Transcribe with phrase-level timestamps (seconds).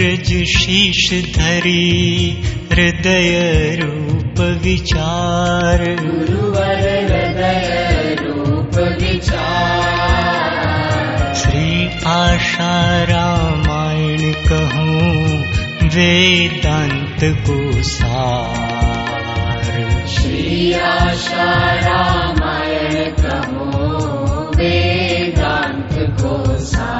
[0.00, 2.42] नीरज शीश धरी
[2.72, 15.44] हृदय रूप विचार। गुरुवर हृदय रूप विचार। श्री आशा रामायण कहूँ
[15.88, 26.97] वेदांत को सार। श्री आशा रामायण कहो वेदांत को सार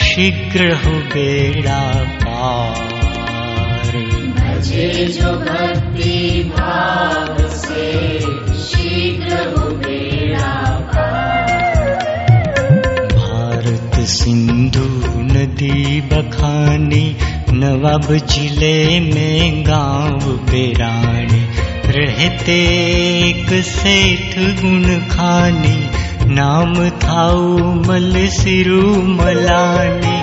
[0.02, 8.18] शीघ्र हो बेड़ा पार। भजे जो भक्ति भाव से
[14.24, 14.84] सिंधु
[15.20, 17.16] नदी बखानी
[17.52, 21.40] नवाब जिले में गांव बेरानी।
[21.96, 22.56] रहते
[23.18, 25.76] एक सेठ गुण खानी
[26.34, 28.82] नाम थाऊ मल सिरु
[29.20, 30.16] मलानी।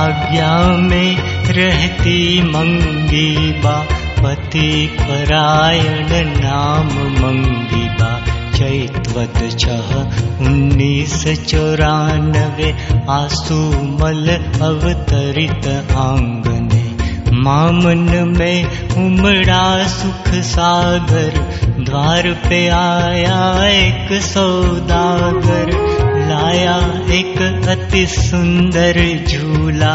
[0.00, 0.56] आज्ञा
[0.88, 1.16] में
[1.58, 3.76] रहती मंगी बा
[4.20, 6.08] पति परायण
[6.40, 8.12] नाम मंगी बा
[8.58, 9.92] छह
[10.46, 12.70] उन्नीस चौरानवे
[13.10, 13.58] आसु
[14.00, 14.28] मल
[14.62, 16.82] अवतरित आंगने।
[17.32, 18.64] मामन में
[18.96, 21.38] उमड़ा सुख सागर
[21.84, 25.72] द्वार पे आया एक सौदागर।
[26.28, 26.76] लाया
[27.14, 29.94] एक अति सुंदर झूला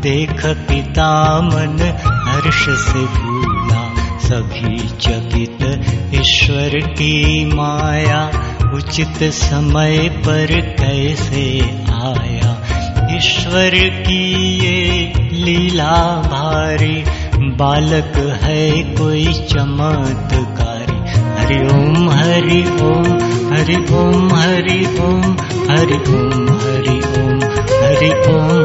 [0.00, 1.78] देख पिता मन
[2.26, 3.82] हर्ष से भूला
[4.18, 5.62] सभी चकित
[6.20, 8.20] ईश्वर की माया
[8.74, 11.44] उचित समय पर कैसे
[12.00, 12.50] आया
[13.16, 13.74] ईश्वर
[14.06, 14.20] की
[14.56, 15.94] ये लीला
[16.24, 17.02] भारी
[17.60, 20.98] बालक है कोई चमत्कारी
[21.38, 23.08] हरि ओम हरि ओम
[23.52, 25.24] हरि ओम हरि ओम
[25.70, 27.40] हरि ओम हरि ओम
[27.80, 28.60] हरि ओम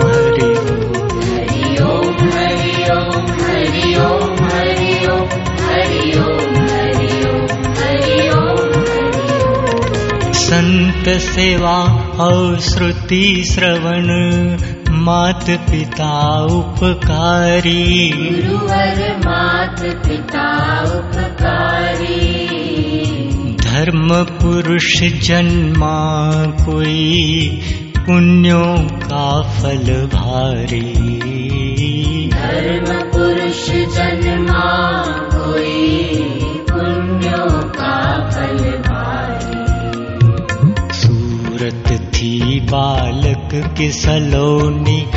[1.23, 5.29] हरि ओम हरि ओम हरि ओम हरि ओम
[5.63, 6.54] हरि ओम
[10.45, 11.83] संत सेवा
[12.19, 14.05] और श्रुति श्रवण
[14.93, 22.47] मात पिता उपकारी। गुरुवर मात पिता उपकारी।
[23.55, 26.31] धर्म पुरुष जन्मा
[26.65, 27.47] कोई
[27.97, 30.93] पुण्यों का फल भारी।
[32.27, 36.03] धर्म पुरुष जन्मा कोई
[36.71, 38.74] पुण्यों का फल
[41.65, 45.07] सूरत थी बालक के सलोनी,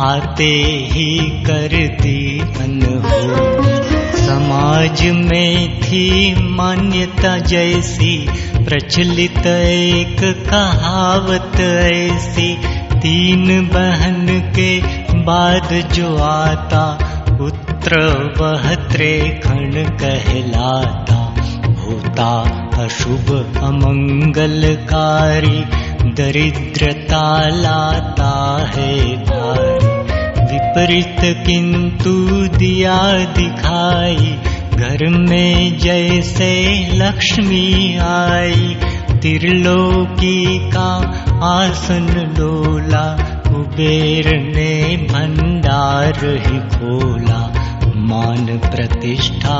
[0.00, 8.28] आते ही कर दी अनहोनी। समाज में थी मान्यता जैसी,
[8.64, 12.58] प्रचलित एक कहावत ऐसी,
[12.94, 14.80] तीन बहन के
[15.14, 16.98] बाद जो आता,
[17.30, 18.00] पुत्र
[18.40, 21.36] वह त्रेखण कहलाता।
[21.82, 29.96] होता अशुभ अमंगलकारी दरिद्रता लाता है भारी
[30.42, 34.38] विपरीत किंतु दिया दिखाई।
[34.76, 38.76] घर में जैसे लक्ष्मी आई।
[39.12, 40.92] त्रिलोकी का
[41.42, 43.16] आसन डोला।
[43.48, 47.65] कुबेर ने भंडार ही खोला
[47.96, 49.58] मान प्रतिष्ठा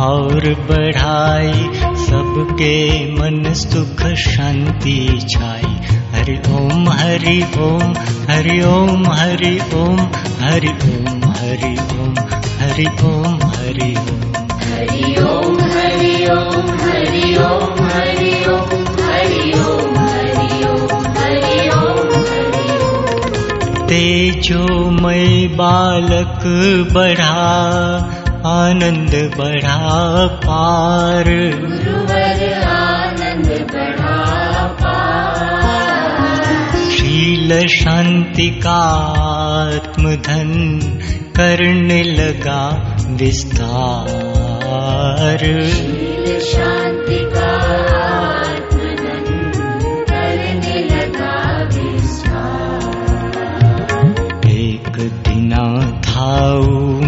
[0.00, 1.52] और बढ़ाई,
[1.96, 5.76] सबके मन सुख शांति छाई।
[6.14, 7.94] हरि ओम हरि ओम
[8.30, 10.00] हरि ओम हरि ओम
[10.40, 12.14] हरि ओम हरि ओम
[12.58, 14.26] हरि ओम हरि ओम।
[14.60, 15.55] हरि
[23.96, 26.40] ओम तेजोमय बालक
[26.94, 27.46] बढ़ा
[28.46, 38.82] आनंद बढ़ा पार। गुरुवर आनंद बढ़ा पार। शील शांति का
[39.58, 40.80] आत्मधन
[41.36, 46.85] करने लगा विस्तार। शील शांति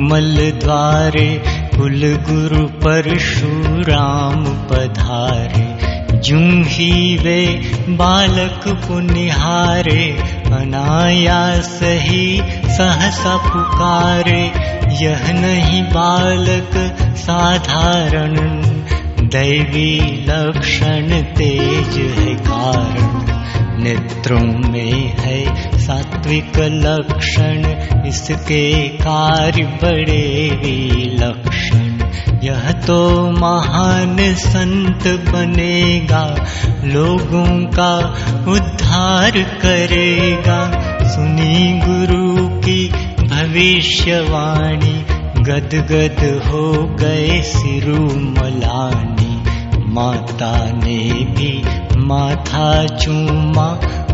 [0.00, 1.42] मल द्वारे
[1.76, 5.88] कुल गुरु परशुराम पधारे।
[6.18, 7.46] जूं ही वे
[7.88, 14.52] बालक पुनिहारे अनायास ही सहसा पुकारे।
[15.04, 18.36] यह नहीं बालक साधारण
[19.28, 23.28] दैवी लक्षण तेज है कारण
[23.78, 27.64] नेत्रों में है सात्विक लक्षण।
[28.06, 31.88] इसके कार्य बड़े विलक्षण
[32.42, 36.46] यह तो महान संत बनेगा,
[36.84, 37.96] लोगों का
[38.52, 40.60] उद्धार करेगा।
[41.08, 42.88] सुनी गुरु की
[43.22, 45.04] भविष्यवाणी,
[45.42, 49.17] गदगद हो गए सिरु मलानी
[49.98, 50.98] माता ने
[51.36, 51.52] भी
[52.06, 53.68] माथा चूमा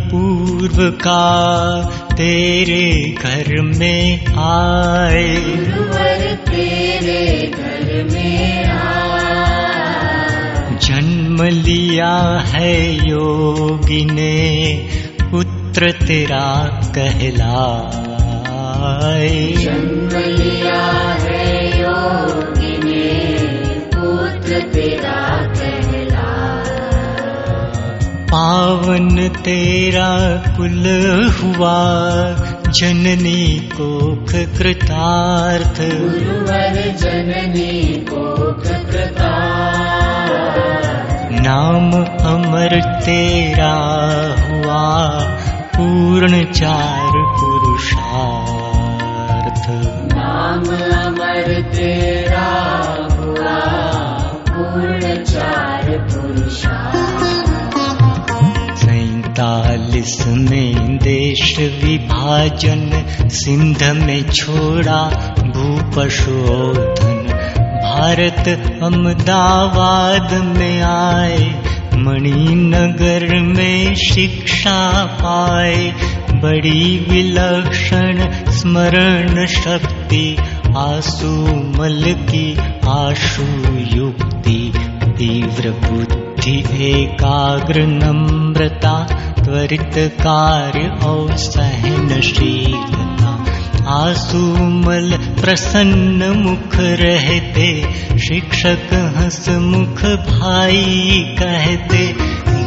[0.62, 5.38] पूर्व का तेरे घर में आए।
[6.50, 9.18] तेरे घर में आ
[10.78, 14.90] जन्म लिया है योगी ने
[15.22, 21.31] पुत्र तेरा कहलाए। जन्म लिया है
[28.31, 30.12] पावन तेरा
[30.57, 30.86] कुल
[31.38, 31.78] हुआ
[32.72, 35.81] जननी कोख कृतार्थ।
[37.01, 38.24] जननी को
[38.54, 39.31] कृता
[41.42, 41.92] नाम
[42.28, 42.74] अमर
[43.06, 43.74] तेरा
[44.44, 44.84] हुआ
[45.75, 49.66] पूर्ण चार पुरुषार्थ।
[50.13, 50.63] नाम
[51.06, 52.50] अमर तेरा
[53.12, 53.57] हुआ
[54.50, 56.77] पूर्ण चार पुरुषा
[59.41, 67.27] सैतालीस में देश विभाजन, सिंध में छोड़ा भू भूपशोधन।
[67.83, 75.93] भारत अहमदाबाद में आए, मणिनगर में शिक्षा पाए।
[76.31, 80.38] बड़ी विलक्षण स्मरण शक्ति,
[80.77, 81.45] आसु
[81.81, 82.57] मल की
[82.88, 83.43] आशु
[83.97, 84.73] युक्ति,
[85.03, 89.07] तीव्र बुद्धि एकाग्र नम्रता,
[89.43, 93.45] त्वरित कार्य और सहनशीलता।
[93.88, 97.89] आसुमल प्रसन्न मुख रहते,
[98.19, 102.15] शिक्षक हंस मुख भाई कहते।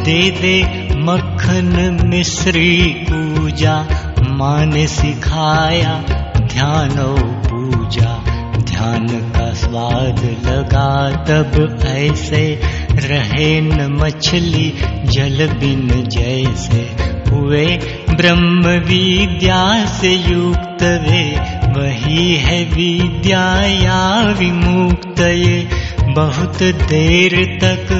[0.03, 3.87] दे दे मक्खन मिश्री पूजा,
[4.29, 6.03] माँ सिखाया
[6.37, 7.15] ध्यान
[7.47, 8.23] पूजा।
[8.57, 12.61] ध्यान का स्वाद लगा तब ऐसे
[12.99, 14.73] रहे न मछली
[15.05, 17.65] जल बिन जैसे हुए
[18.09, 21.23] ब्रह्म विद्या से युक्त वे,
[21.71, 25.67] वही है विद्या या विमुक्त ये।
[26.13, 27.93] बहुत देर तक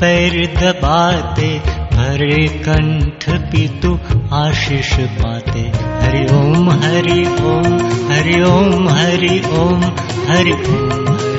[0.00, 1.60] पैर दबाते,
[1.96, 3.98] हरे कंठ पितु
[4.32, 7.74] आशीष पाते। हरि ओम हरि ओम
[8.12, 9.82] हरि ओम हरि ओम
[10.28, 11.31] हरि ओम।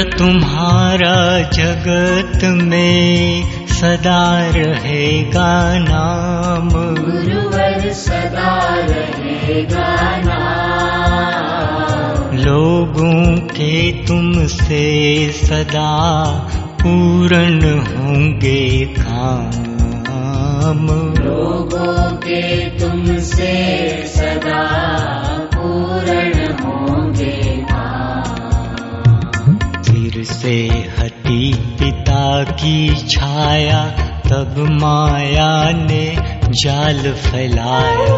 [0.00, 16.28] तुम्हारा जगत में सदा रहेगा नाम। गुरुवर सदा रहेगा नाम। लोगों के तुमसे सदा
[16.82, 25.21] पूर्ण होंगे काम। लोगों के तुमसे सदा
[30.42, 30.68] से
[30.98, 33.86] हटी पिता की छाया,
[34.30, 36.16] तब माया ने
[36.50, 38.14] जाल फैलाया।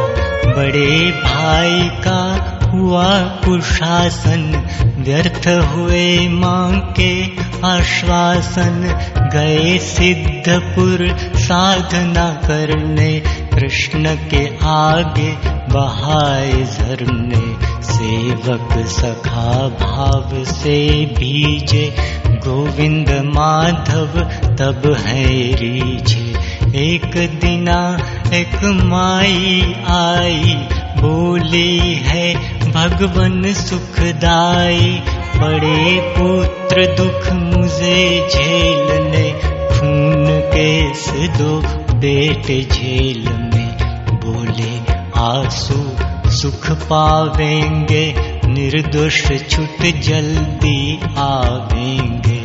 [0.56, 7.24] बड़े भाई का हुआ कुशासन, व्यर्थ हुए माँ के
[7.66, 8.98] आश्वासन।
[9.32, 13.20] गए सिद्धपुर साधना करने,
[13.54, 15.32] कृष्ण के आगे
[15.72, 21.94] बहाए झरने सेवक सखा भाव से बीजे।
[22.26, 24.20] गोविंद माधव,
[24.56, 26.34] तब है रीझे।
[26.74, 27.98] एक दिना
[28.32, 30.54] एक माई आई,
[31.02, 32.34] बोली है,
[32.72, 35.02] भगवन सुखदाई,
[35.36, 39.32] बड़े पुत्र दुख मुझे झेलने
[39.68, 41.62] खून केस दो,
[41.94, 43.76] बेटे झेल में।
[44.12, 48.04] बोले, आँसू सुख पावेंगे
[48.48, 50.78] निर्दोष छुट जल्दी
[51.18, 52.40] आवेंगे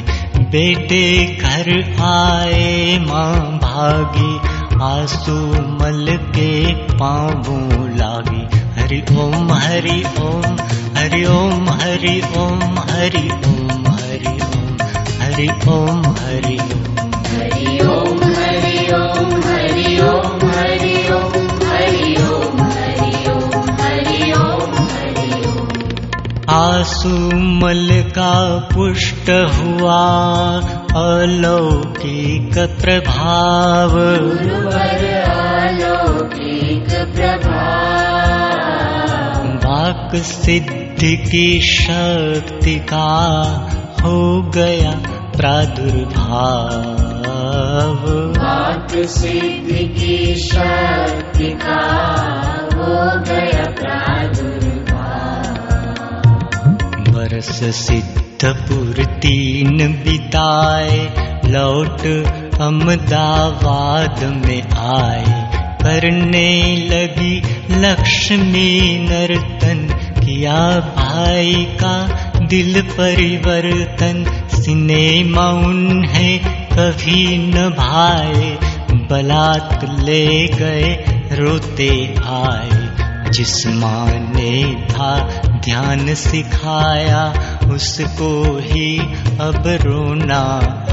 [0.51, 1.05] बेटे
[1.41, 1.69] घर
[2.03, 4.31] आए माँ भागी
[4.84, 5.38] आँसू
[5.79, 6.05] मल
[6.36, 6.51] के
[6.93, 8.46] पाँवों लागी
[8.79, 10.55] हरि ओम हरि ओम
[10.93, 13.88] हरि ओम हरि ओम हरि ओम
[15.22, 16.93] हरि ओम हरि ओम हरि ओम
[17.38, 20.78] हरि ओम हरि ओम हरि ओम हरि
[26.79, 30.01] ओम आँसू मल का पुष्ट हुआ
[31.01, 34.00] अलौकिक प्रभाव।
[35.50, 43.12] अलौकिक प्रभाव। वाक सिद्धि की शक्ति का
[44.03, 45.01] हो गया
[45.38, 52.09] प्रादुर्भाव। वाक सिद्धि की शक्ति का
[52.74, 54.78] हो गया प्रादुर्भाव।
[57.19, 60.99] बरस सिद्धपुर तीन बिताए
[61.45, 62.01] लौट
[62.55, 65.33] अहमदाबाद में आए।
[65.81, 66.51] करने
[66.91, 69.81] लगी लक्ष्मी नर्तन
[70.19, 70.61] किया
[70.97, 71.95] भाई का
[72.45, 74.23] दिल परिवर्तन।
[74.53, 76.39] सिनेमा उन्हें
[76.71, 78.57] कभी न भाए
[79.11, 80.95] बलात् ले गए
[81.31, 81.91] रोते
[82.25, 87.33] आए जिस माँ ने था ध्यान सिखाया,
[87.71, 89.00] उसको ही
[89.39, 90.41] अब रोना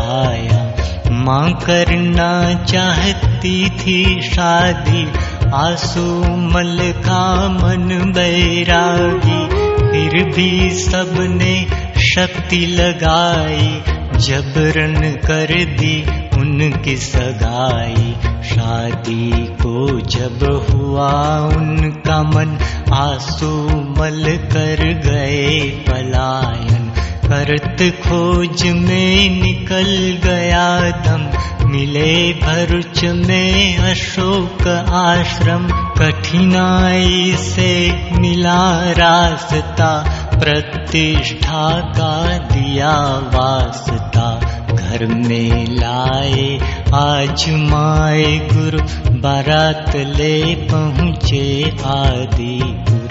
[0.00, 0.73] आया।
[1.11, 5.09] माँ करना चाहती थी शादी,
[5.55, 11.66] आँसू मल का मन बैरागी। फिर भी सबने
[12.14, 13.83] शक्ति लगाई,
[14.21, 22.59] जबरन कर दी उनकी सगाई शादी को जब हुआ उनका मन
[22.93, 23.50] आंसू
[23.99, 26.93] मल कर गए पलायन।
[27.26, 31.31] करत खोज में निकल गया दम
[31.69, 35.66] मिले भरुच में अशोक आश्रम।
[35.99, 37.71] कठिनाई से
[38.19, 39.90] मिला रास्ता
[40.35, 42.95] प्रतिष्ठा का दिया
[43.35, 46.59] वास्ता घर में लाए
[46.95, 48.78] आज माए गुरु
[49.18, 53.06] बारात ले पहुँचे आदि गुरु।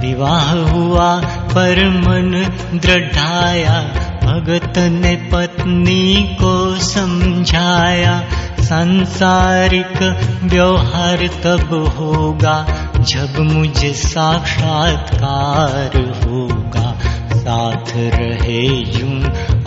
[0.00, 1.22] विवाह हुआ
[1.54, 3.80] पर मन दृढ़ाया
[4.24, 8.22] भगत ने पत्नी को समझाया।
[8.60, 12.66] सांसारिक व्यवहार तब होगा
[13.00, 16.96] जब मुझे साक्षात्कार होगा
[17.40, 18.62] साथ रहे
[18.94, 19.18] यूं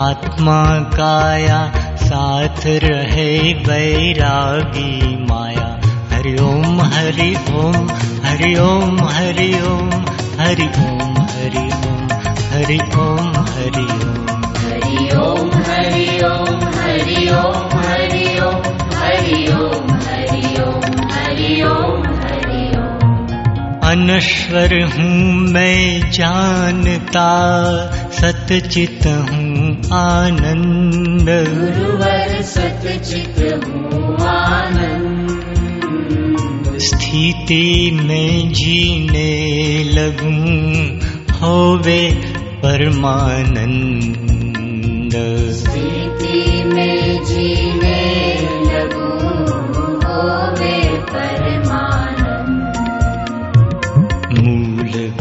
[0.06, 0.58] आत्मा
[0.90, 1.60] काया
[2.02, 3.30] साथ रहे
[3.66, 4.90] वैरागी
[5.30, 5.68] माया
[6.12, 7.88] हरि ओम हरि ओम
[8.26, 9.98] हरि ओम हरि ओम
[10.40, 12.12] हरि ओम हरि ओम
[12.52, 14.28] हरि ओम हरि ओम
[14.64, 17.83] हरि ओम हरि ओम हरि ओम
[23.94, 27.26] अनश्वर हूँ मैं जानता
[28.12, 31.28] सतचित हूँ आनंद।
[32.42, 40.98] सतचित हूँ आनंद। स्थिति में जीने लगूं
[41.40, 42.02] होवे
[42.62, 45.12] परमानंद।
[45.54, 48.03] स्थिति में जीने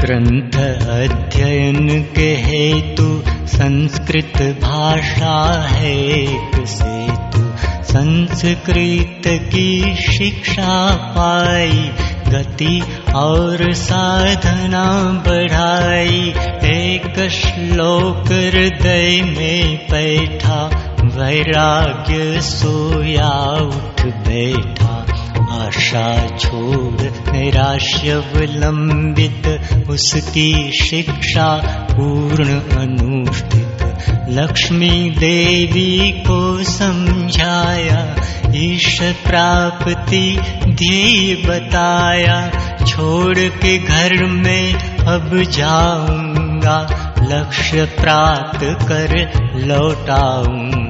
[0.04, 0.56] ग्रंथ
[0.88, 6.26] अध्ययन के हेतु संस्कृत भाषा है
[6.66, 7.44] सेतु।
[7.84, 11.92] संस्कृत की शिक्षा पाई
[12.28, 12.84] गति
[13.16, 14.86] और साधना
[15.28, 16.34] बढ़ाई।
[16.66, 20.66] एक श्लोक हृदय में बैठा
[21.04, 25.06] वैराग्य सोया उठ बैठा
[25.54, 33.78] आशा छोड़ निराश्यवलंबित, उसकी शिक्षा पूर्ण अनुष्ठित।
[34.30, 38.16] लक्ष्मी देवी को समझाया,
[38.56, 42.52] ईश प्राप्ति ध्येय बताया,
[42.88, 50.83] छोड़ के घर में अब जाऊँगा, लक्ष्य प्राप्त कर लौटाऊँगा।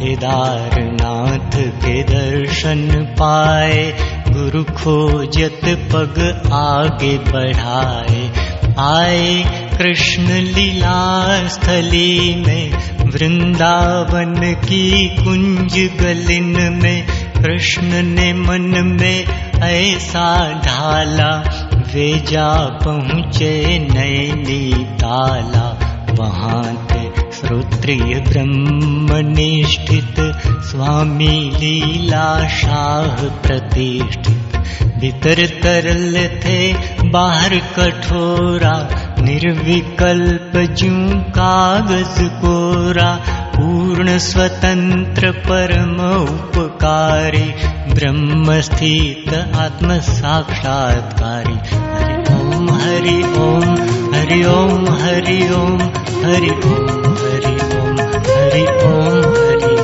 [0.00, 2.88] केदारनाथ के दर्शन
[3.18, 3.94] पाए,
[4.28, 8.30] गुरु खोजत पग आगे बढ़ाए।
[8.78, 9.44] आए
[9.78, 12.72] कृष्ण लीला स्थली में,
[13.10, 17.06] वृंदावन की कुंज गलिन में,
[17.42, 19.24] कृष्ण ने मन में
[19.62, 21.64] ऐसा ढाला,
[21.94, 30.20] वे जा पहुँचे नैनी ताला। वहाँ थे श्रोत्रिय ब्रह्मनिष्ठित
[30.70, 34.56] स्वामी लीला शाह प्रतिष्ठित।
[35.00, 36.58] भीतर तरल थे
[37.12, 38.72] बाहर कठोरा
[39.20, 40.90] निर्विकल्प जू
[41.38, 43.10] कागज कोरा
[43.56, 47.44] पूर्ण स्वतंत्र परम उपकारी
[47.94, 53.18] ब्रह्म स्थित आत्म साक्षात्कारी हरि ओम हरि
[53.48, 53.76] ओम
[54.14, 55.78] हरि ओम हरि ओम
[56.24, 56.99] हरि ओम
[58.28, 59.76] हरि ओम हरि।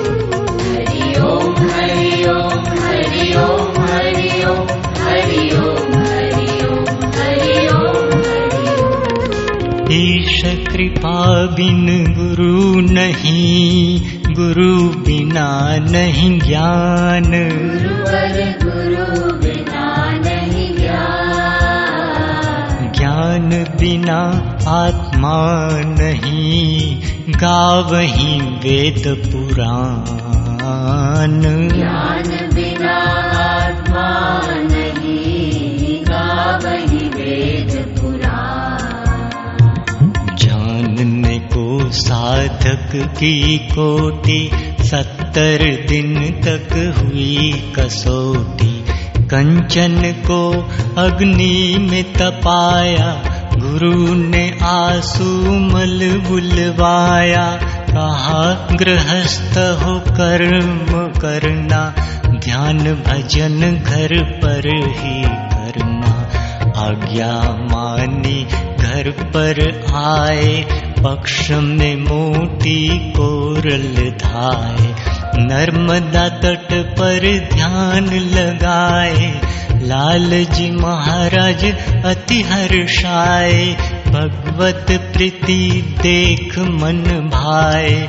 [1.27, 4.73] ओम हरि ओम हरि ओम हरि ओम
[5.05, 6.85] हरि ओम हरि ओम
[7.17, 10.41] हरि ओम हरि ओम। ईश
[10.73, 11.19] कृपा
[11.57, 11.87] बिन
[12.19, 14.01] गुरु नहीं
[14.35, 14.73] गुरु
[15.07, 15.49] बिना
[15.91, 17.33] नहीं ज्ञान।
[18.63, 19.76] गुरु बिना
[23.47, 24.19] ज्ञान बिना
[24.69, 32.97] आत्मा नहीं गावही वेद पुराण। ज्ञान बिना
[33.55, 44.51] आत्मा नहीं गावहि वेद पुराण। जानने को साधक की कोटि
[44.81, 48.85] सत्तर दिन तक हुई कसौटी।
[49.31, 57.45] कंचन को अग्नि में तपाया गुरु ने आंसू मल बुलवाया
[57.91, 58.43] कहा
[58.73, 61.95] गृहस्थ हो कर्म करना
[62.27, 64.67] ध्यान भजन घर पर
[64.99, 65.23] ही
[65.55, 66.13] करना।
[66.81, 67.33] आज्ञा
[67.71, 68.45] मानी
[68.81, 69.61] घर पर
[69.95, 70.65] आए
[71.05, 74.95] पक्ष में मोटी कोरल धाए।
[75.39, 81.65] नर्मदा तट पर ध्यान लगाए लाल जी महाराज
[82.05, 88.09] अति हर्षाए भगवत प्रीति देख मन भाए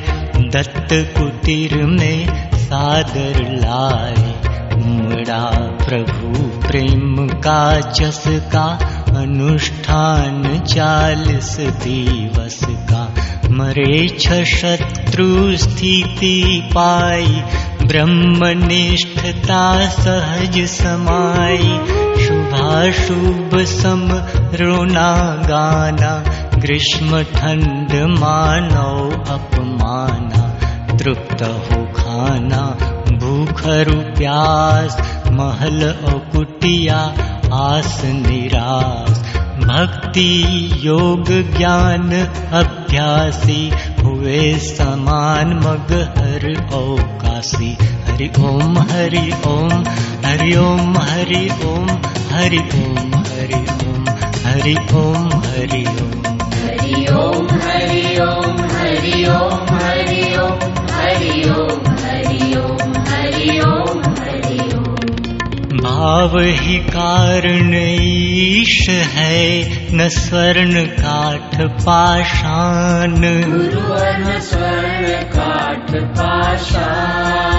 [0.52, 4.38] दत्त कुटीर में सादर लाए
[4.72, 5.50] उमड़ा
[5.84, 8.66] प्रभु प्रेम का जस का
[9.16, 13.14] अनुष्ठान चालीस दिवस का।
[13.50, 17.42] मरे छ शत्रु स्थिति पाई
[17.88, 21.80] ब्रह्मनिष्ठता सहज समाई।
[22.24, 24.22] शुभाशुभ सम
[24.54, 26.24] रोना गाना।
[26.58, 32.78] ग्रीष्म ठंड मानव अपमाना। तृप्त हो खाना
[33.12, 37.14] भूखरु प्यास महल और कुटिया
[37.52, 39.18] आस निराश
[39.64, 43.70] भक्ति योग ज्ञान अभ्यासी
[44.08, 46.44] हुए समान मग हर
[46.74, 47.70] औकासी
[48.08, 49.82] हरि हरि ओम हरि ओम
[50.28, 51.90] हरि ओम
[52.30, 54.08] हरि ओम हरि ओम
[54.46, 62.56] हरि ओम हरि ओम हरि ओम हरि ओम हरि ओम हरि ओम हरि ओम हरि
[62.56, 64.02] ओम हरि ओम
[65.82, 69.62] भाव ही कारण ईश है
[69.92, 73.14] न स्वर्ण काठ पाषाण।
[73.52, 77.58] गुरुवर स्वर्ण काठ पाषाण।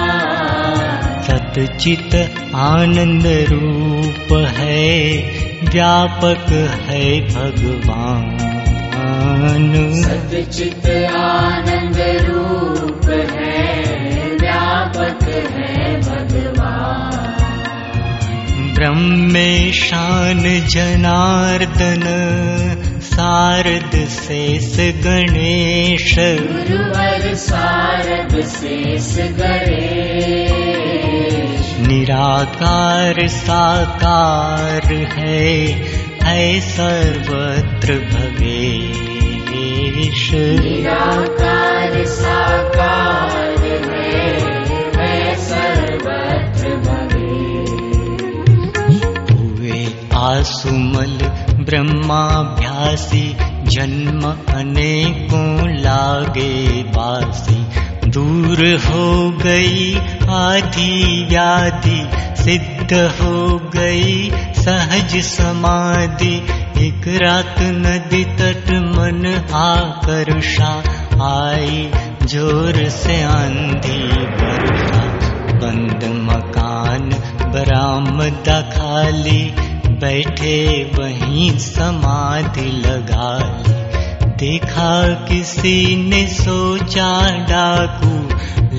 [1.23, 2.15] सतचित
[2.55, 5.17] आनंद रूप है
[5.63, 6.51] व्यापक
[6.87, 8.37] है भगवान।
[9.93, 11.97] सतचित आनंद
[12.29, 13.48] रूप है
[18.79, 22.01] ब्रह्मेशान जनार्दन
[23.01, 35.81] शारद शेष गणेश। गुरुवर शारद शेष गणेश। निराकार साकार है
[36.23, 43.28] है सर्वत्र भवेश। निराकार साकार
[50.49, 51.17] आसुमल
[51.65, 53.25] ब्रह्माभ्यासी
[53.65, 56.53] जन्म अनेकों लागे
[56.95, 57.57] बासी।
[58.09, 59.09] दूर हो
[59.43, 59.93] गई
[60.37, 61.99] आधी व्याधि
[62.43, 63.35] सिद्ध हो
[63.75, 66.33] गई सहज समाधि।
[66.87, 69.23] एक रात नदी तट मन
[69.61, 70.73] आकर्षा
[71.29, 71.89] आई
[72.23, 74.03] जोर से आंधी
[74.41, 75.07] वर्षा
[75.61, 77.09] बंद मकान
[77.53, 79.41] बरामदा खाली
[79.99, 83.79] बैठे वहीं समाधि लगा ली
[84.35, 88.29] देखा किसी ने सोचा डाकू,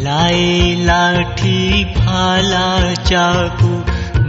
[0.02, 3.72] लाए लाठी फाला चाकू।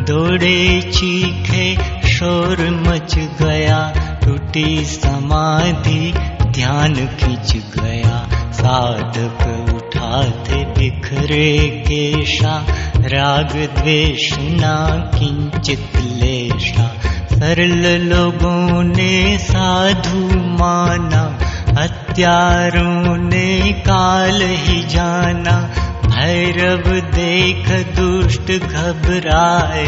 [0.01, 1.75] दौड़े चीखे
[2.08, 12.65] शोर मच गया, टूटी समाधि ध्यान खिंच गया। साधक उठा थे बिखरे केशा
[13.06, 14.76] राग द्वेष ना
[15.20, 16.88] किंचित लेशा।
[17.30, 21.40] सरल लोगों ने साधु माना
[21.82, 25.70] हत्यारों ने काल ही जाना।
[26.06, 29.88] भैरव देख दुष्ट घबराए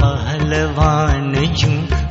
[0.00, 2.09] पहलवान जू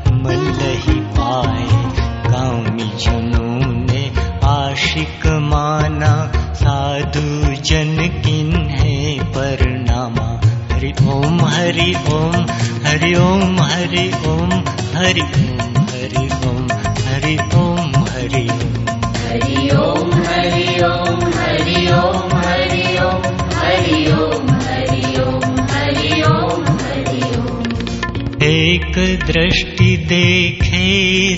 [11.09, 12.45] ओम हरि ओम
[12.85, 14.51] हरि ओम हरि ओम
[14.95, 16.67] हरि ओम हरि ओम
[17.07, 18.91] हरि ओम हरि ओम
[19.29, 27.31] हरि ओम हरि ओम हरि ओम हरि ओम हरि ओम हरि ओम हरि ओम हरि
[27.39, 28.91] ओम एक
[29.25, 30.87] दृष्टि देखे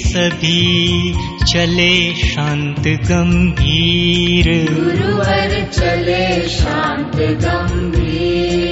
[0.07, 8.70] सभी चले शांत गंभीर गुरुवर चले शांत गंभीर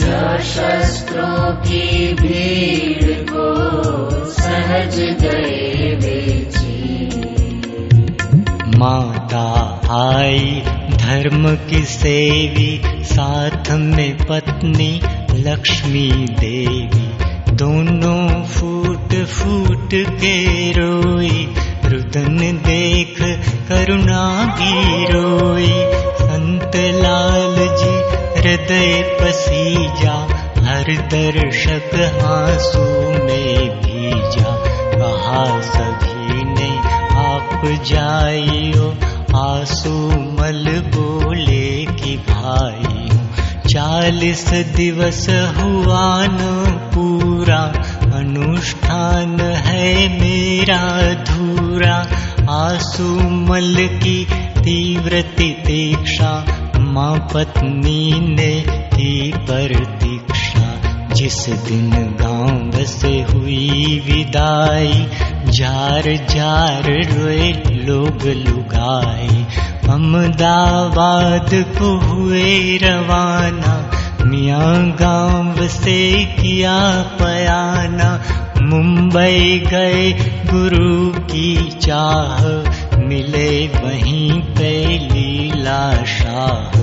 [0.00, 3.46] सशस्त्रों की भीड़ को
[4.30, 7.06] सहज गए बेची
[8.78, 9.46] माता
[10.00, 10.62] आई
[10.96, 14.92] धर्म की सेवी साथ में पत्नी
[15.40, 17.15] लक्ष्मी देवी
[17.60, 20.36] दोनों फूट फूट के
[20.72, 23.20] रोई रुदन देख
[23.68, 24.24] करुणा
[24.58, 25.70] भी रोई।
[26.20, 27.94] संत लाल जी
[28.38, 30.16] हृदय पसीजा
[30.66, 32.84] हर दर्शक आंसू
[33.24, 34.54] में भीजा।
[34.96, 36.70] कहा सभी ने
[37.24, 38.90] आप जाइयो
[39.38, 39.98] आंसू
[40.38, 40.64] मल
[40.96, 43.08] बोले कि भाई
[43.68, 46.66] चालीस दिवस हुआ न
[47.36, 47.62] पूरा
[48.16, 50.84] अनुष्ठान है मेरा
[51.22, 51.96] धूरा
[52.50, 53.08] आंसू
[53.48, 54.24] मल की
[54.58, 56.30] तीव्र तितीक्षा
[56.78, 58.54] माँ पत्नी ने
[58.94, 65.06] की प्रतीक्षा जिस दिन गांव से हुई विदाई
[65.50, 67.52] जार जार रोए
[67.84, 69.44] लोग लुगाए
[69.88, 73.76] अहमदाबाद को हुए रवाना
[74.26, 78.22] मियाँ गाँव से किया पयाना।
[78.62, 80.12] मुंबई गए
[80.46, 82.44] गुरु की चाह।
[82.98, 86.80] मिले वहीं पे लीला शाह।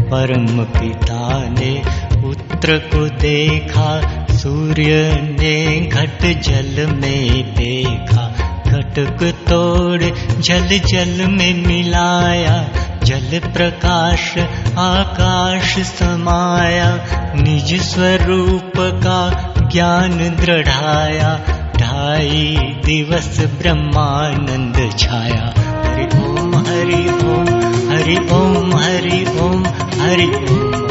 [0.00, 1.82] परम पिता ने
[2.22, 10.02] पुत्र को देखा। सूर्य ने घट जल में देखा। घटक तोड़
[10.48, 12.56] जल जल में मिलाया
[13.04, 14.26] जल प्रकाश
[14.78, 16.90] आकाश समाया
[17.36, 18.72] निज स्वरूप
[19.06, 19.20] का
[19.72, 21.32] ज्ञान दृढ़ाया
[21.76, 22.56] ढाई
[22.86, 25.52] दिवस ब्रह्मानंद छाया।
[25.86, 27.50] हरि ओम हरि ओम
[27.90, 29.66] हरि ओम हरि ओम
[30.02, 30.89] हरि ओम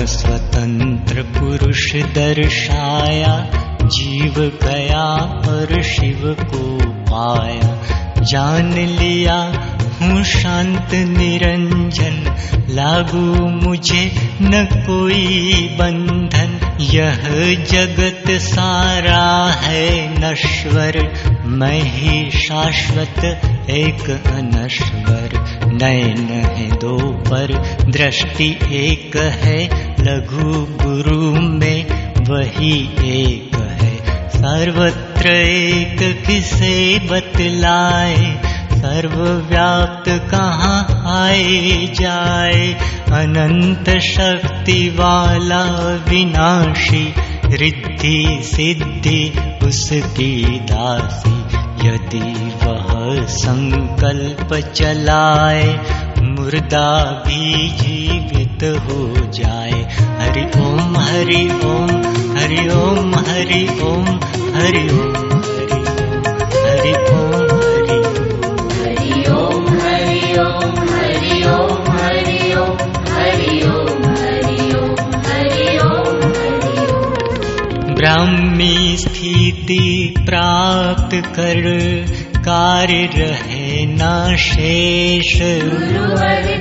[0.06, 3.50] स्वतंत्र पुरुष दर्शाया
[3.84, 4.34] जीव
[4.64, 5.04] गया
[5.48, 7.82] और शिव को पाया।
[8.22, 9.52] जान लिया
[10.00, 12.34] हूँ शांत निरंजन,
[12.70, 17.18] लागू मुझे न कोई बंधन। यह
[17.70, 23.18] जगत सारा है नश्वर, मैं ही शाश्वत
[23.70, 25.28] एक अनश्वर।
[25.72, 27.52] नयन है दो पर,
[27.84, 29.64] दृष्टि एक है,
[30.00, 31.86] लघु गुरु में
[32.24, 33.96] वही एक है।
[34.28, 38.47] सर्वत्र एक किसे बतलाए
[38.78, 42.72] सर्वव्याप्त कहाँ आए जाए?
[43.12, 45.62] अनंत शक्ति वाला
[46.08, 47.14] विनाशी
[47.46, 49.32] रिद्धि सिद्धि
[49.66, 51.38] उसकी दासी।
[51.88, 55.80] यदि वह संकल्प चलाए
[56.22, 59.88] मुर्दा भी जीवित हो जाए।
[60.20, 61.90] हरि ओम हरि ओम
[62.38, 64.06] हरि ओम हरि ओम
[64.56, 65.42] हरि ओम
[66.56, 67.57] हरि ओम हरि
[77.98, 81.62] ब्राह्मी स्थिति प्राप्त कर
[82.36, 85.38] कार्य रहे ना शेष।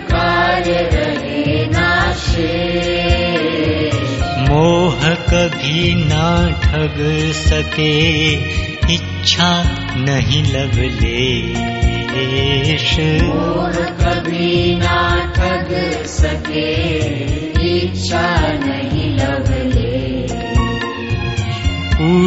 [0.02, 8.34] कार्य रहे नाशेष मोह कभी ना ठग सके
[8.94, 9.64] इच्छा
[9.98, 16.70] नहीं लवलेश मोह कभी ना ठग सके
[17.78, 18.77] इच्छा नहीं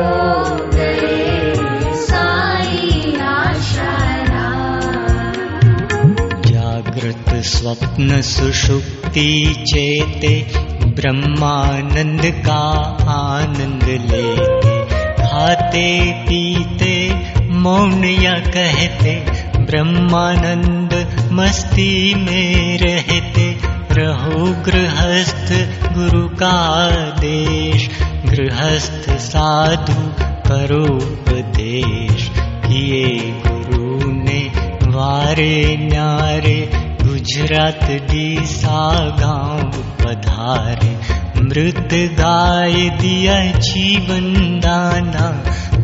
[7.66, 10.46] जागृत स्वप्न सुषुप्ति चेते
[10.87, 12.62] ब्रह्मानंद का
[13.11, 14.85] आनंद लेते।
[15.22, 17.14] खाते पीते
[17.46, 19.26] मौन या कहते
[19.59, 23.59] ब्रह्मानंद मस्ती में रहते।
[23.92, 25.52] रहो गृहस्थ
[25.92, 26.52] गुरु का
[26.85, 27.90] आदेश
[28.26, 34.52] गृहस्थ साधु करो उपदेश। किए गुरु ने
[34.96, 36.76] वारे न्यारे
[37.27, 38.83] गुजरात डीसा
[39.21, 40.91] गांव पधारे
[41.41, 45.27] मृत गाय दिया जीवन दाना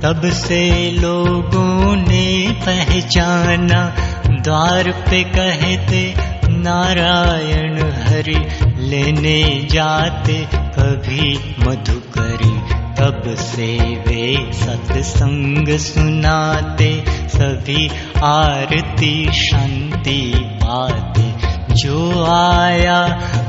[0.05, 3.83] तब से लोगों ने पहचाना।
[4.31, 6.15] द्वार पे कहते
[6.49, 8.39] नारायण हरि
[8.79, 11.35] लेने जाते कभी
[11.67, 12.53] मधुकरी।
[12.99, 13.77] तब से
[14.07, 17.91] वे सत्संग सुनाते सभी
[18.25, 20.21] आरती शांति
[20.63, 21.32] पाते
[21.75, 22.99] जो आया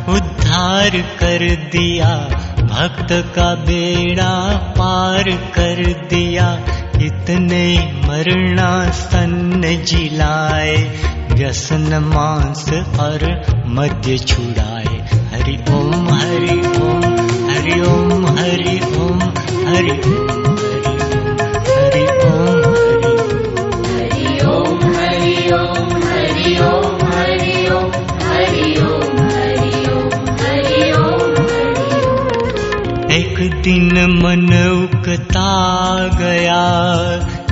[0.10, 2.10] उद्धार कर दिया
[2.64, 4.34] भक्त का बेड़ा
[4.78, 6.48] पार कर दिया
[7.02, 7.66] इतने
[8.08, 10.76] मरना सन्न जिलाए
[11.32, 12.66] व्यसन मांस
[13.00, 13.26] और
[13.70, 15.02] मध्य छुड़ाए।
[15.34, 17.04] हरि ओम हरि ओम
[17.50, 19.22] हरि ओम हरि ओम
[19.68, 20.43] हरि ओम
[33.64, 36.64] दिन मन उकता गया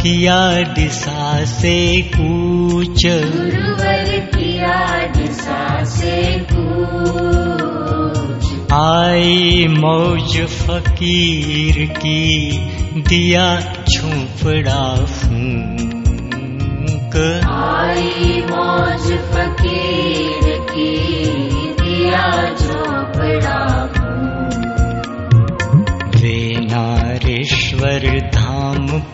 [0.01, 3.03] किया दिशा से कूच।
[4.35, 12.51] किया दिशा से कूच। आई मौज फकीर की
[13.01, 20.97] दिया झोंपड़ा फूंक। आई मौज फकीर की
[21.81, 23.00] दिया झोपड़ा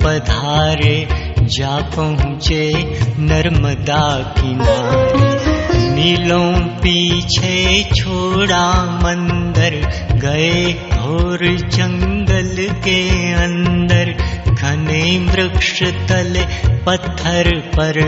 [0.07, 1.07] पधारे,
[1.39, 2.73] जा पहुँचे
[3.19, 9.75] नर्मदा किनारे। मीलों पीछे छोड़ा मंदिर,
[10.13, 14.13] गए घोर जंगल के अंदर।
[14.53, 16.45] घने वृक्ष तले
[16.85, 17.99] पत्थर पर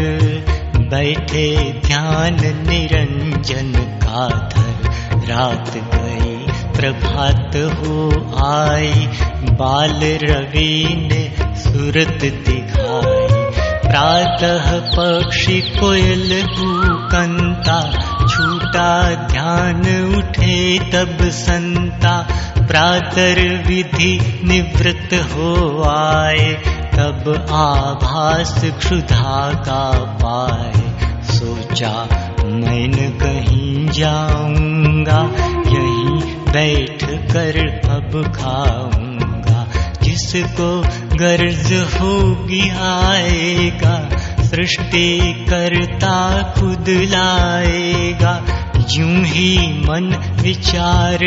[0.78, 2.38] बैठे ध्यान
[2.70, 4.90] निरंजन का धर
[5.28, 6.36] रात गई,
[6.80, 8.10] प्रभात हो
[8.46, 9.08] आई,
[9.52, 11.49] बाल रवि ने
[11.80, 13.28] सूरत दिखाई।
[13.90, 17.80] प्रातः पक्षी कोयल कूकंता
[18.28, 19.80] छूटा ध्यान
[20.16, 26.54] उठे तब संता। प्रातर विधि निवृत्त हो आए,
[26.94, 29.92] तब आभास क्षुधा का
[30.24, 30.74] पाए।
[31.24, 32.08] सोचा,
[32.46, 35.22] मैं न कहीं जाऊँगा,
[35.68, 39.09] यहीं बैठ कर अब खाऊँगा
[40.10, 40.82] जिसको
[41.18, 44.10] गर्ज होगी आएगा,
[44.44, 45.20] सृष्टि
[45.50, 48.44] करता खुद लाएगा।
[48.92, 51.20] यूँ ही मन विचार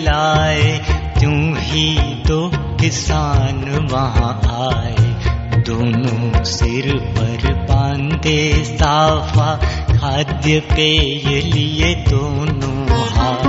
[0.00, 0.78] लाए,
[1.18, 1.96] त्यों ही
[2.26, 5.14] दो किसान वहाँ आए।
[5.60, 9.56] दोनों सिर पर बांधे साफा,
[9.96, 13.44] खाद्य पेय लिए दोनों हाथ।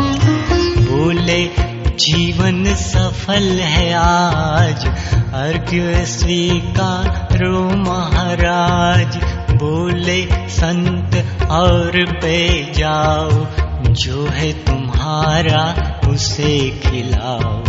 [0.90, 4.86] बोले जीवन सफल है आज।
[5.34, 9.18] अर्घ्य स्वीकारो महाराज।
[9.54, 13.30] बोले, संत, और पे जाओ।
[13.94, 17.62] जो है तुम्हारा, उसे खिलाओ।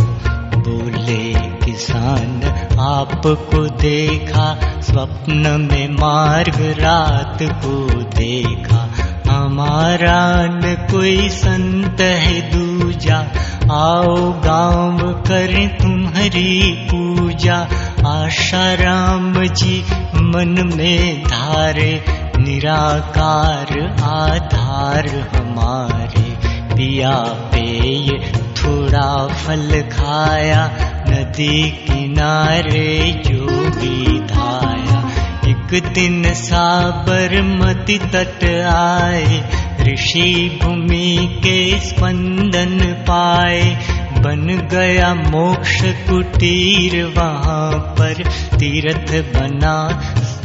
[0.58, 1.34] बोले,
[1.66, 2.42] किसान,
[2.80, 8.92] आपको देखा। स्वप्न में मार्ग रात को देखा।
[9.30, 13.26] हमारा न कोई संत है दूजा।
[13.72, 17.56] आओ गांव करें तुम्हारी पूजा।
[18.06, 19.84] आशा राम जी
[20.16, 22.04] मन में धारे
[22.38, 26.36] निराकार आधार हमारे।
[26.74, 27.16] पिया
[27.52, 28.08] पेय
[28.56, 30.64] थोड़ा फल खाया
[31.08, 35.00] नदी किनारे जोगी धाया।
[35.48, 39.42] एक दिन साबरमती तट आए
[39.86, 43.60] ऋषि भूमि के स्पंदन पाए
[44.22, 48.22] बन गया मोक्ष कुटीर वहाँ पर
[48.58, 49.76] तीर्थ बना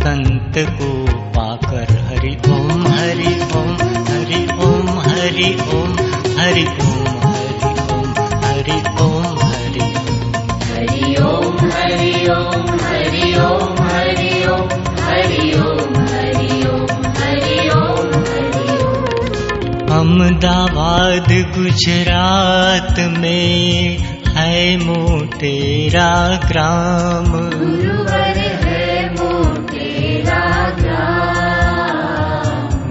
[0.02, 0.92] संत को
[1.32, 3.74] पाकर हरि ओम हरि ओम
[4.10, 5.98] हरि ओम हरि ओम
[6.40, 8.14] हरि ओम हरि ओम
[8.46, 9.90] हरि ओम हरि
[10.72, 13.82] हरि ओम हरि ओम हरि ओम
[20.22, 27.32] अहमदाबाद गुजरात में है मोटेरा ग्राम।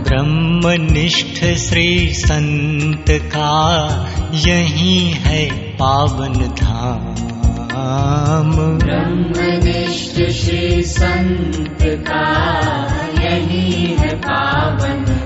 [0.02, 3.58] ब्रह्मनिष्ठ श्री संत का
[4.32, 7.18] यही है पावन धाम।
[8.78, 12.26] ब्रह्मनिष्ठ श्री संत का
[13.22, 15.19] यही है पावन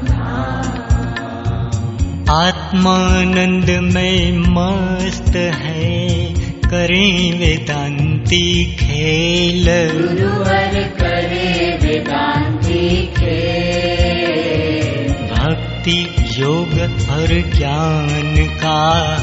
[2.31, 16.07] आत्मानंद में मस्त है करें वेदांती खेल। गुरुवर करे वेदांती खेल। भक्ति
[16.39, 19.17] योग और ज्ञान का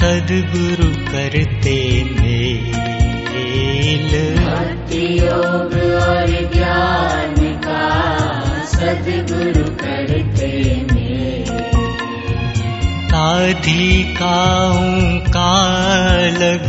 [0.00, 10.91] सदगुरु करते मेल। भक्ति योग और ज्ञान का सदगुरु करते में
[13.22, 15.50] साधिकाओं का
[16.14, 16.64] अलग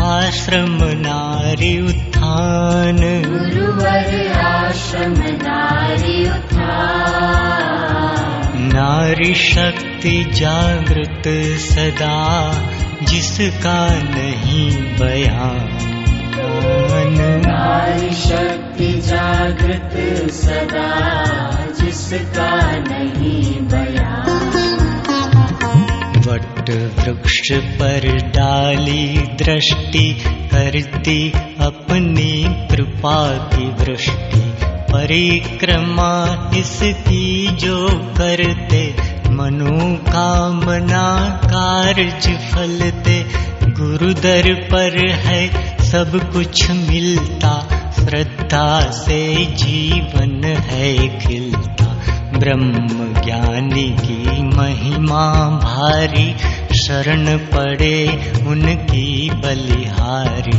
[0.00, 6.64] आश्रम नारी उत्थान। गुरुवर आश्रम नारी उत्थान।
[8.74, 11.22] नारी शक्ति जागृत
[11.60, 12.50] सदा
[13.02, 15.78] जिसका नहीं बयान।
[17.46, 19.90] नारी शक्ति जागृत
[20.30, 20.90] सदा
[21.80, 24.73] जिसका नहीं बयान
[26.64, 38.94] वट वृक्ष पर डाली दृष्टि करती अपनी कृपा की वृष्टि। परिक्रमा इसकी जो करते,
[39.30, 43.26] मनोकामना कार्य फलते।
[43.70, 51.93] गुरुदर पर है सब कुछ मिलता, श्रद्धा से जीवन है खिलता।
[52.38, 56.34] ब्रह्म ज्ञानी की महिमा भारी,
[56.76, 58.06] शरण पड़े
[58.46, 60.58] उनकी बलिहारी।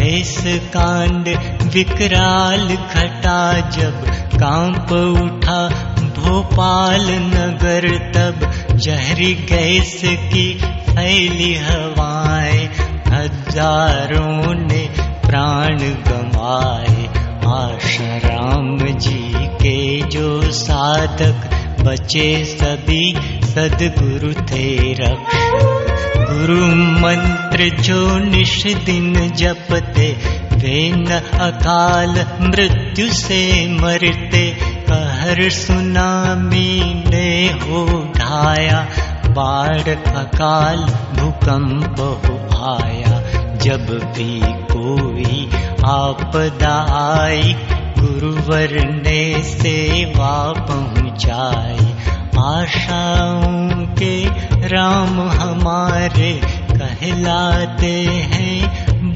[0.00, 1.28] गैस कांड
[1.62, 4.04] विकराल घटा जब,
[4.34, 5.68] काँप उठा
[5.98, 12.68] भोपाल नगर तब। जहरी गैस की फैली हवाएँ,
[13.08, 21.50] हज़ारों ने प्राण गंवाए। आशाराम जी के जो साधक
[21.80, 25.84] बचे सभी सदगुरु थे रक्षक
[26.30, 26.66] गुरु
[27.02, 30.08] मंत्र जो निश दिन जपते
[30.52, 34.44] वे न अकाल मृत्यु से मरते।
[34.90, 37.30] कहर सुनामी ने
[37.62, 38.80] हो ढाया
[39.28, 40.78] बाढ़ अकाल
[41.18, 42.36] भूकंप हो
[42.74, 43.20] आया।
[43.56, 43.86] जब
[44.16, 45.48] भी कोई
[45.86, 47.56] आपदा आई
[48.04, 51.92] गुरुवर ने सेवा पहुँचाई
[52.38, 54.24] आशाओं के
[54.68, 56.32] राम हमारे
[56.72, 57.92] कहलाते
[58.32, 58.58] हैं।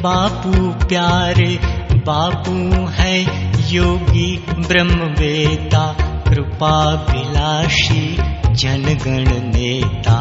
[0.01, 1.59] बापू प्यारे
[2.07, 3.20] बापू है
[3.72, 5.86] योगी ब्रह्मवेता
[6.28, 6.76] कृपा
[7.11, 8.18] विलासी
[8.55, 9.24] जनगण
[9.55, 10.18] नेता।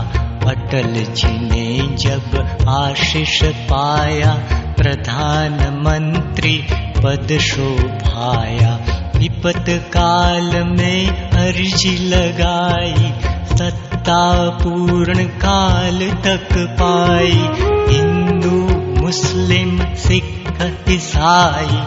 [0.47, 4.33] अटल जी ने जब आशीष पाया
[4.77, 8.73] प्रधानमंत्री पद शोभाया
[9.15, 13.13] विपत काल में अर्जी लगाई।
[13.57, 16.49] सत्ता पूर्ण काल तक
[16.81, 17.49] पाई।
[17.93, 18.59] हिंदू
[19.01, 21.77] मुस्लिम सिख ईसाई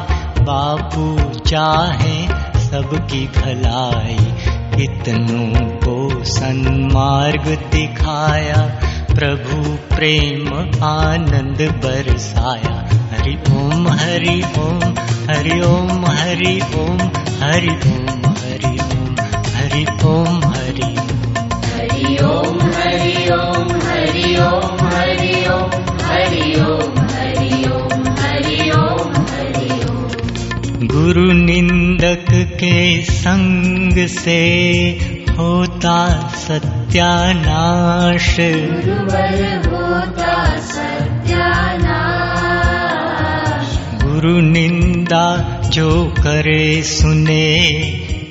[0.45, 2.27] बापू चाहे
[2.61, 4.19] सबकी भलाई।
[4.77, 8.90] कितनों को सन्मार्ग दिखाया
[9.21, 10.47] प्रभु प्रेम
[10.85, 12.77] आनंद बरसाया
[13.11, 14.85] हरि ओम हरि ओम
[15.31, 17.03] हरि ओम हरि ओम
[17.43, 19.19] हरि ओम हरि ओम
[19.57, 20.89] हरि ओम हरि
[21.67, 29.81] हरि ओम हरि ओम हरि ओम हरि ओम हरि ओम हरि ओम हरि ओम हरि
[29.91, 32.27] ओम गुरु निंदक
[32.61, 32.77] के
[33.15, 34.43] संग से
[35.39, 35.99] होता
[36.35, 38.37] होता सत्यानाश।
[44.05, 47.59] गुरु निंदा जो करे सुने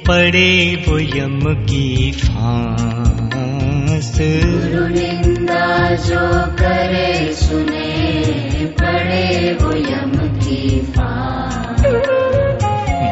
[0.07, 11.83] पड़े वो यम की फांस। गुरु निंदा जो करे सुने पड़े वो यम की फांस।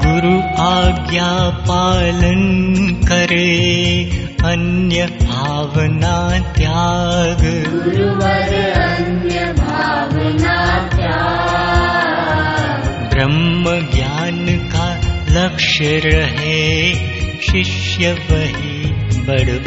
[0.05, 6.17] गुरु आज्ञा पालन करे अन्य भावना
[6.57, 10.57] त्याग गुरुवर अन्य भावना
[10.95, 14.87] त्याग ब्रह्म ज्ञान का
[15.29, 16.93] लक्ष्य रहे
[17.41, 18.77] शिष्य वही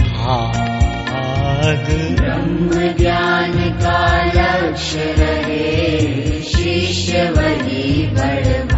[0.01, 1.87] भाग
[2.21, 4.01] ब्रह्म ज्ञान का
[4.37, 8.70] लक्ष्य रहे शिष्य वही बड़ भाग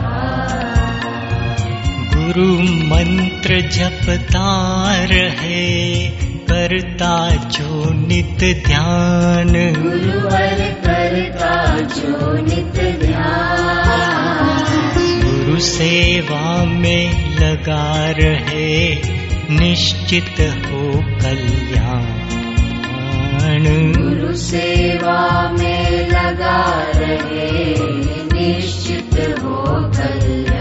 [2.32, 9.52] गुरु मंत्र जपता रहे करता जो नित ध्यान।
[9.82, 14.24] गुरुवर करता जो नित ध्यान।
[15.24, 18.94] गुरु सेवा में लगा रहे
[19.50, 22.32] निश्चित हो कल्याण।
[23.92, 27.74] गुरु सेवा में लगा रहे
[28.32, 29.64] निश्चित हो
[29.96, 30.51] कल्याण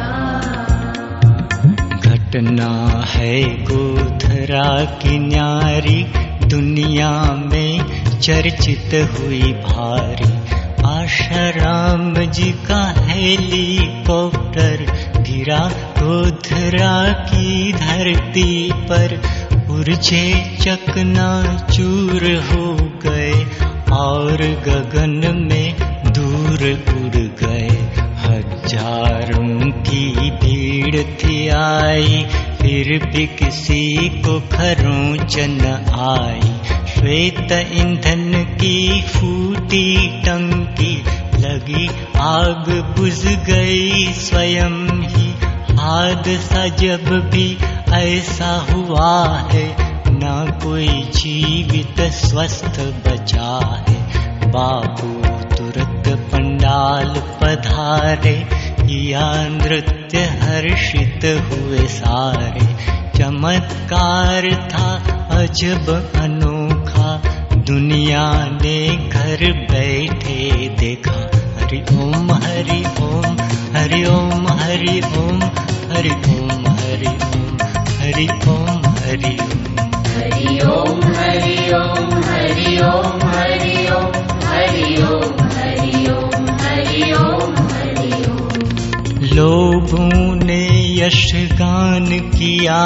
[2.32, 6.04] घटना है गोधरा की न्यारी
[6.48, 7.10] दुनिया
[7.46, 7.82] में
[8.20, 10.30] चर्चित हुई भारी।
[10.86, 14.86] आशाराम जी का हेलीकॉप्टर
[15.22, 15.60] गिरा
[16.00, 19.20] गोधरा की धरती पर।
[19.70, 20.24] उर्जे
[20.62, 21.30] चकना
[21.74, 22.76] चूर हो
[23.06, 23.34] गए
[23.94, 25.76] और गगन में
[26.12, 26.64] दूर
[26.96, 27.70] उड़ गए।
[28.24, 30.30] हज़ारों की
[30.82, 32.26] भीड़ थी आई,
[32.62, 35.66] फिर भी किसी को खरोंच न
[36.00, 41.04] आई। श्वेत ईंधन की फूटी टंकी,
[41.40, 45.30] लगी आग बुझ गई स्वयं ही।
[45.76, 47.58] हादसा जब भी
[47.94, 49.68] ऐसा हुआ है,
[50.08, 54.02] ना कोई जीवित स्वस्थ बचा है।
[54.52, 55.14] बाबू
[55.56, 58.62] तुरंत पंडाल पधारे
[58.92, 62.66] किया नृत्य हर्षित हुए सारे
[63.18, 64.88] चमत्कार था
[65.36, 65.88] अजब
[66.22, 67.12] अनोखा
[67.70, 68.24] दुनिया
[68.56, 68.80] ने
[69.10, 70.36] घर बैठे
[70.80, 71.16] देखा
[71.54, 73.40] हरि ओम हरि ओम
[73.78, 75.40] हरि ओम हरि ओम
[75.94, 77.56] हरि ओम हरि ओम
[78.02, 84.20] हरि ओम हरि ओम हरि ओम हरि ओम हरि ओम हरि ओम
[84.52, 87.91] हरि ओम हरि ओम हरि ओम हरि
[89.34, 92.82] लोगों ने यश गान किया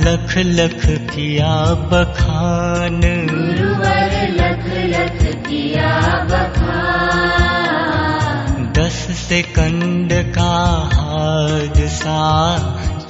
[0.00, 12.22] लख लख किया बखान। गुरुवर लख लख किया बखान। दस सेकंड का हादसा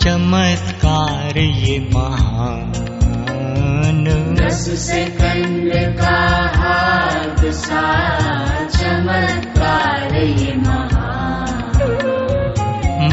[0.03, 2.73] चमत्कार ये महान।
[4.41, 7.87] दस सेकंड का हादसा
[8.67, 11.04] चमत्कार ये महान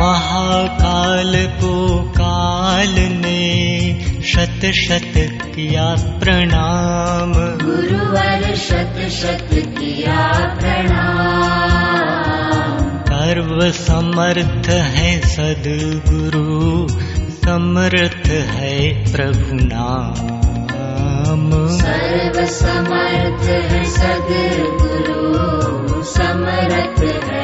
[0.01, 14.69] महाकाल को काल ने शत शत किया प्रणाम। गुरुवर शत शत किया प्रणाम। सर्व समर्थ
[14.69, 16.87] है सदगुरु
[17.45, 27.40] समर्थ है प्रभु नाम। सर्व समर्थ है सदगुरु समर्थ है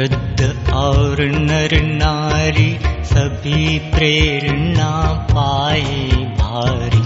[0.00, 4.90] नर नारी सभी प्रेरणा
[5.30, 7.02] पाए भारी।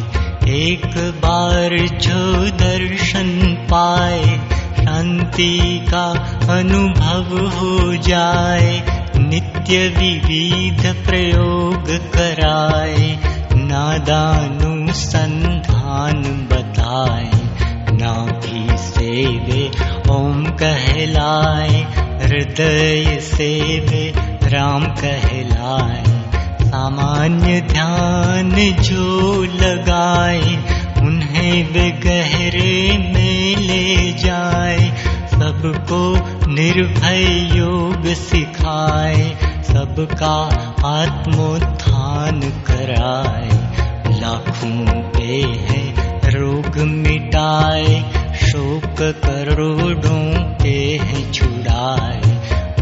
[0.60, 3.30] एक बार जो दर्शन
[3.64, 4.22] पाए
[4.78, 6.06] शांति का
[6.58, 8.72] अनुभव हो जाए
[9.18, 13.18] नित्य विविध प्रयोग कराए
[13.54, 14.28] नादानुसंधान
[16.52, 17.30] बताए
[17.92, 19.70] नाभि सेवे
[20.10, 24.12] ओम कहलाए हृदय से वे
[24.48, 26.04] राम कहलाए।
[26.62, 28.50] सामान्य ध्यान
[28.82, 30.56] जो लगाए,
[31.02, 34.90] उन्हें वे गहरे में ले जाए।
[35.30, 36.16] सबको
[36.48, 39.30] निर्भय योग सिखाए,
[39.62, 40.36] सबका
[40.88, 43.48] आत्मोत्थान कराए।
[44.20, 45.94] लाखों पे है
[46.30, 48.04] रोग मिटाए
[48.38, 52.20] शोक करोड़ों पे है छुड़ाए।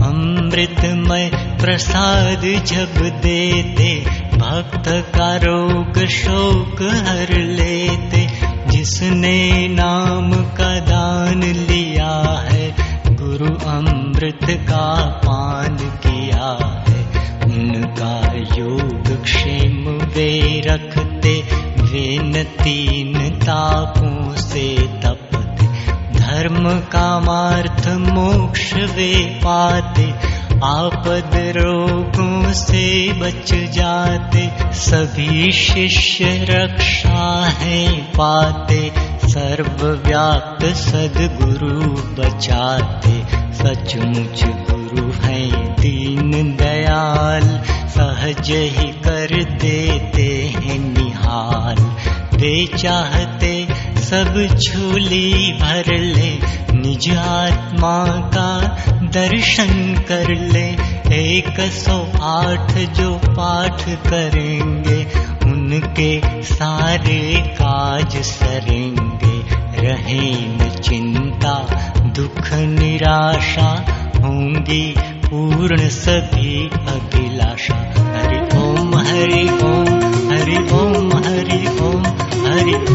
[0.02, 4.04] अमृतमय प्रसाद जब देते
[4.36, 8.28] भक्त का रोग शोक हर लेते।
[8.70, 12.74] जिसने नाम का दान लिया है
[13.14, 17.02] गुरु अमृत का पान किया है।
[17.44, 21.34] उनका योग क्षेम वे रखते
[21.82, 22.44] वे न
[26.68, 29.14] कामार्थ मोक्ष वे
[29.44, 30.06] पाते,
[30.64, 38.92] आपद रोगों से बच जाते, सभी शिष्य रक्षा है पाते,
[39.28, 43.20] सर्वव्याप्त सदगुरु बचाते,
[43.52, 51.76] सचमुच गुरु है दीन दयाल, सहज ही कर देते हैं निहाल,
[52.36, 53.55] वे चाहते
[54.06, 56.38] सब झोली भर ले,
[56.72, 65.04] निज आत्मा का दर्शन कर ले। एक सौ आठ जो पाठ करेंगे,
[65.50, 71.54] उनके सारे काज सरेंगे। रहे न चिंता,
[72.06, 73.84] दुख निराशा,
[74.16, 77.74] होंगी पूर्ण सभी अभिलाषा।
[78.16, 79.96] हरि ओम हरि ओम
[80.32, 82.02] हरि ओम हरि ओम,
[82.46, 82.85] हरि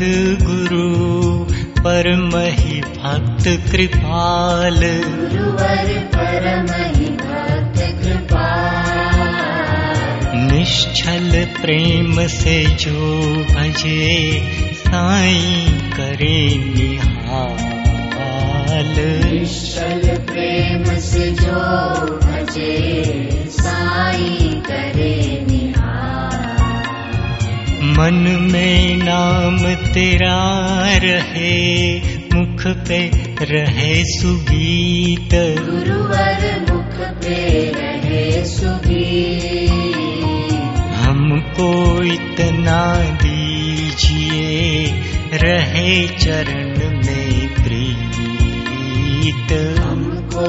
[0.00, 1.46] सदगुरु
[1.80, 14.42] परम ही भक्त कृपाल। गुरुवर परम ही भक्त कृपाल। निश्चल प्रेम से जो भजे
[14.74, 22.89] साई करे निहाल। निश्चल प्रेम से जो भजे
[28.00, 29.58] मन में नाम
[29.94, 30.36] तेरा
[31.04, 31.56] रहे
[32.34, 32.98] मुख पे
[33.44, 37.36] रहे सुगीत। गुरुवर मुख पे
[37.70, 39.66] रहे सुगी
[40.94, 42.80] हमको इतना
[43.22, 44.86] दीजिए
[45.34, 46.74] रहे चरण
[47.06, 50.48] में प्रीत। हमको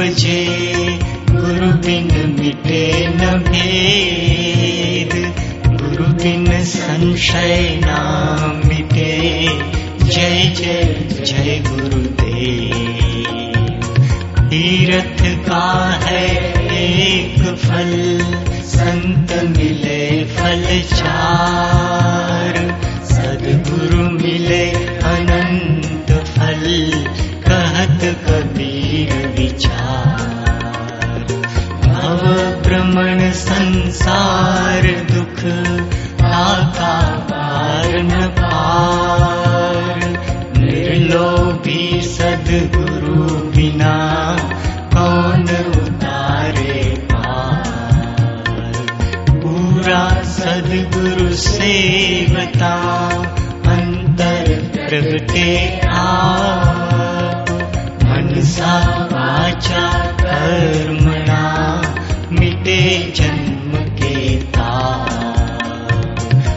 [0.00, 0.46] उपजे
[1.30, 5.34] गुरु बिन मिटे न भेद,
[5.66, 9.42] गुरु बिन संशय न मिटे।
[10.04, 13.10] जय जय जय गुरुदेव।
[14.40, 16.26] तीर्थ का है
[16.82, 18.20] एक फल,
[18.62, 22.80] संत मिले फल चार।
[42.50, 44.36] सदगुरु बिना
[44.94, 45.42] कौन
[45.82, 47.64] उतारे पार?
[49.30, 52.74] पूरा सदगुरु सेवता
[53.72, 57.46] अंतर प्रगटे आप।
[58.04, 58.78] मनसा
[59.12, 61.82] वाचा कर्मणा
[62.32, 64.40] मिटे जन्म के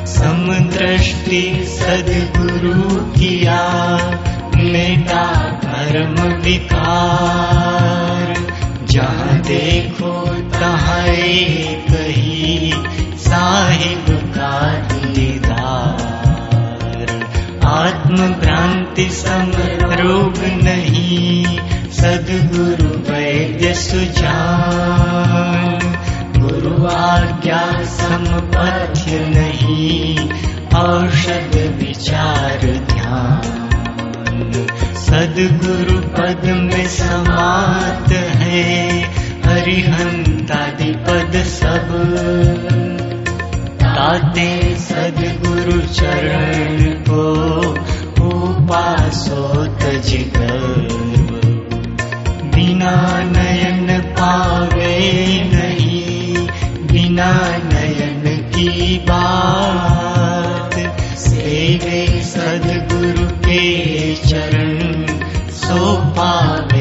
[0.08, 3.60] समदृष्टि सदगुरु किया
[4.64, 8.34] धर्म विकार
[8.92, 10.12] जहाँ देखो
[10.50, 12.74] तहाँ एक ही
[13.18, 14.06] साहिब
[14.36, 16.08] का दीदार।
[17.66, 18.34] आत्म
[19.12, 19.52] सम
[20.02, 21.46] रोग नहीं
[21.92, 25.80] सदगुरु वैद्य सुजान
[26.38, 27.62] गुरु आज्ञा
[27.98, 30.30] समपथ्य नहीं
[30.80, 32.60] औषध विचार
[32.92, 33.63] ध्यान
[34.96, 39.02] सद्गुरु पद में समात है
[39.46, 41.90] हरिहद सब।
[43.82, 46.94] ताते सद्गुरु चरण
[49.10, 50.38] सोतजग
[52.56, 55.00] बिना नयन पावे
[55.54, 56.48] नहीं
[56.88, 60.74] बिना नयन की बात।
[61.18, 65.06] सेवे सद्गुरु के चरण
[65.60, 66.73] सोपान